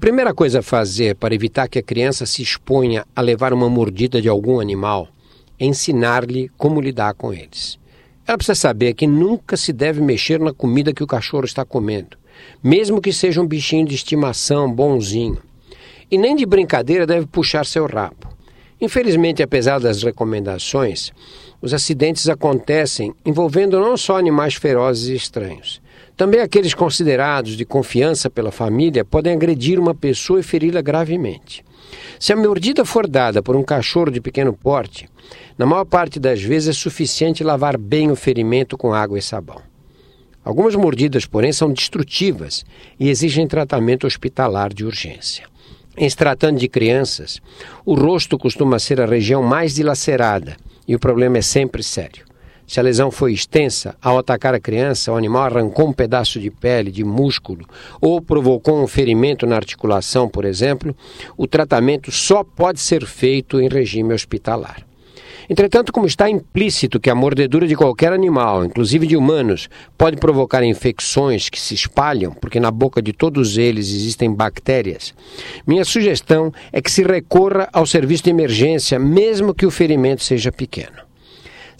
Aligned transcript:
primeira 0.00 0.32
coisa 0.32 0.60
a 0.60 0.62
fazer 0.62 1.14
para 1.14 1.34
evitar 1.34 1.68
que 1.68 1.78
a 1.78 1.82
criança 1.82 2.24
se 2.24 2.40
exponha 2.40 3.06
a 3.14 3.20
levar 3.20 3.52
uma 3.52 3.68
mordida 3.68 4.20
de 4.20 4.30
algum 4.30 4.58
animal 4.58 5.06
é 5.58 5.66
ensinar-lhe 5.66 6.50
como 6.56 6.80
lidar 6.80 7.12
com 7.12 7.34
eles. 7.34 7.78
Ela 8.26 8.38
precisa 8.38 8.54
saber 8.54 8.94
que 8.94 9.06
nunca 9.06 9.58
se 9.58 9.74
deve 9.74 10.00
mexer 10.00 10.40
na 10.40 10.54
comida 10.54 10.94
que 10.94 11.04
o 11.04 11.06
cachorro 11.06 11.44
está 11.44 11.66
comendo, 11.66 12.16
mesmo 12.62 12.98
que 12.98 13.12
seja 13.12 13.42
um 13.42 13.46
bichinho 13.46 13.84
de 13.84 13.94
estimação 13.94 14.72
bonzinho. 14.72 15.36
E 16.10 16.16
nem 16.16 16.34
de 16.34 16.46
brincadeira 16.46 17.06
deve 17.06 17.26
puxar 17.26 17.66
seu 17.66 17.86
rabo. 17.86 18.34
Infelizmente, 18.80 19.42
apesar 19.42 19.78
das 19.78 20.02
recomendações, 20.02 21.12
os 21.60 21.74
acidentes 21.74 22.26
acontecem 22.26 23.14
envolvendo 23.22 23.78
não 23.78 23.98
só 23.98 24.16
animais 24.16 24.54
ferozes 24.54 25.08
e 25.10 25.14
estranhos. 25.14 25.82
Também 26.20 26.42
aqueles 26.42 26.74
considerados 26.74 27.56
de 27.56 27.64
confiança 27.64 28.28
pela 28.28 28.52
família 28.52 29.02
podem 29.06 29.32
agredir 29.32 29.80
uma 29.80 29.94
pessoa 29.94 30.38
e 30.38 30.42
feri-la 30.42 30.82
gravemente. 30.82 31.64
Se 32.18 32.30
a 32.30 32.36
mordida 32.36 32.84
for 32.84 33.08
dada 33.08 33.42
por 33.42 33.56
um 33.56 33.62
cachorro 33.62 34.10
de 34.10 34.20
pequeno 34.20 34.52
porte, 34.52 35.08
na 35.56 35.64
maior 35.64 35.86
parte 35.86 36.20
das 36.20 36.42
vezes 36.42 36.76
é 36.76 36.78
suficiente 36.78 37.42
lavar 37.42 37.78
bem 37.78 38.10
o 38.10 38.16
ferimento 38.16 38.76
com 38.76 38.92
água 38.92 39.18
e 39.18 39.22
sabão. 39.22 39.62
Algumas 40.44 40.76
mordidas, 40.76 41.24
porém, 41.24 41.54
são 41.54 41.72
destrutivas 41.72 42.66
e 42.98 43.08
exigem 43.08 43.48
tratamento 43.48 44.06
hospitalar 44.06 44.74
de 44.74 44.84
urgência. 44.84 45.46
Em 45.96 46.06
se 46.06 46.16
tratando 46.18 46.58
de 46.58 46.68
crianças, 46.68 47.40
o 47.82 47.94
rosto 47.94 48.36
costuma 48.36 48.78
ser 48.78 49.00
a 49.00 49.06
região 49.06 49.42
mais 49.42 49.74
dilacerada 49.74 50.54
e 50.86 50.94
o 50.94 50.98
problema 50.98 51.38
é 51.38 51.42
sempre 51.42 51.82
sério. 51.82 52.29
Se 52.70 52.78
a 52.78 52.84
lesão 52.84 53.10
foi 53.10 53.32
extensa, 53.32 53.96
ao 54.00 54.16
atacar 54.16 54.54
a 54.54 54.60
criança, 54.60 55.10
o 55.10 55.16
animal 55.16 55.42
arrancou 55.42 55.88
um 55.88 55.92
pedaço 55.92 56.38
de 56.38 56.52
pele, 56.52 56.92
de 56.92 57.02
músculo, 57.02 57.66
ou 58.00 58.22
provocou 58.22 58.80
um 58.80 58.86
ferimento 58.86 59.44
na 59.44 59.56
articulação, 59.56 60.28
por 60.28 60.44
exemplo, 60.44 60.94
o 61.36 61.48
tratamento 61.48 62.12
só 62.12 62.44
pode 62.44 62.78
ser 62.78 63.04
feito 63.04 63.60
em 63.60 63.68
regime 63.68 64.14
hospitalar. 64.14 64.86
Entretanto, 65.48 65.92
como 65.92 66.06
está 66.06 66.30
implícito 66.30 67.00
que 67.00 67.10
a 67.10 67.14
mordedura 67.16 67.66
de 67.66 67.74
qualquer 67.74 68.12
animal, 68.12 68.64
inclusive 68.64 69.04
de 69.04 69.16
humanos, 69.16 69.68
pode 69.98 70.16
provocar 70.16 70.62
infecções 70.62 71.48
que 71.48 71.58
se 71.58 71.74
espalham, 71.74 72.30
porque 72.34 72.60
na 72.60 72.70
boca 72.70 73.02
de 73.02 73.12
todos 73.12 73.58
eles 73.58 73.88
existem 73.88 74.32
bactérias, 74.32 75.12
minha 75.66 75.84
sugestão 75.84 76.52
é 76.72 76.80
que 76.80 76.92
se 76.92 77.02
recorra 77.02 77.68
ao 77.72 77.84
serviço 77.84 78.22
de 78.22 78.30
emergência, 78.30 78.96
mesmo 78.96 79.52
que 79.52 79.66
o 79.66 79.72
ferimento 79.72 80.22
seja 80.22 80.52
pequeno. 80.52 81.09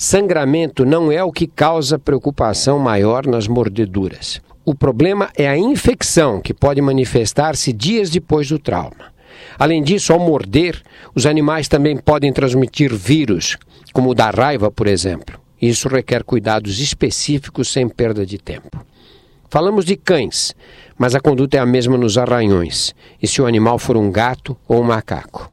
Sangramento 0.03 0.87
não 0.87 1.12
é 1.12 1.23
o 1.23 1.31
que 1.31 1.47
causa 1.47 1.98
preocupação 1.98 2.79
maior 2.79 3.27
nas 3.27 3.47
mordeduras. 3.47 4.41
O 4.65 4.75
problema 4.75 5.29
é 5.37 5.47
a 5.47 5.59
infecção, 5.59 6.41
que 6.41 6.55
pode 6.55 6.81
manifestar-se 6.81 7.70
dias 7.70 8.09
depois 8.09 8.48
do 8.48 8.59
trauma. 8.59 9.12
Além 9.59 9.83
disso, 9.83 10.15
ao 10.15 10.19
morder, 10.19 10.83
os 11.15 11.27
animais 11.27 11.69
também 11.69 11.98
podem 11.98 12.33
transmitir 12.33 12.95
vírus, 12.95 13.59
como 13.93 14.09
o 14.09 14.15
da 14.15 14.31
raiva, 14.31 14.71
por 14.71 14.87
exemplo. 14.87 15.39
Isso 15.61 15.87
requer 15.87 16.25
cuidados 16.25 16.81
específicos 16.81 17.69
sem 17.69 17.87
perda 17.87 18.25
de 18.25 18.39
tempo. 18.39 18.83
Falamos 19.51 19.84
de 19.84 19.97
cães, 19.97 20.56
mas 20.97 21.15
a 21.15 21.21
conduta 21.21 21.59
é 21.59 21.61
a 21.61 21.67
mesma 21.67 21.98
nos 21.98 22.17
arranhões, 22.17 22.95
e 23.23 23.28
se 23.28 23.43
o 23.43 23.47
animal 23.47 23.78
for 23.78 23.98
um 23.98 24.11
gato 24.11 24.56
ou 24.67 24.81
um 24.81 24.84
macaco. 24.84 25.47